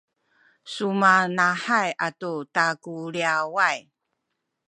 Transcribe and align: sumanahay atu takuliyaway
sumanahay 0.71 1.87
atu 2.07 2.31
takuliyaway 2.55 3.79